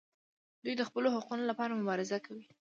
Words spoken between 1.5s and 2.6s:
لپاره مبارزه کوي.